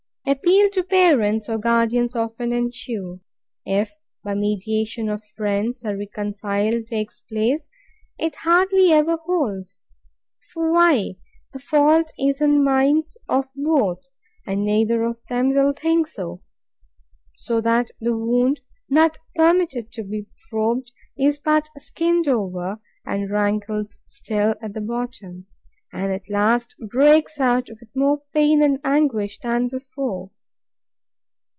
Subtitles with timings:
[0.23, 3.19] Appeals to parents or guardians often ensue.
[3.65, 3.93] If,
[4.23, 7.67] by mediation of friends, a reconciliation takes place,
[8.17, 9.85] it hardly ever holds:
[10.53, 11.15] for why?
[11.51, 14.03] The fault is in the minds of both,
[14.45, 16.41] and neither of them will think so;
[17.35, 23.99] so that the wound (not permitted to be probed) is but skinned over, and rankles
[24.05, 25.47] still at the bottom,
[25.93, 30.31] and at last breaks out with more pain and anguish than before.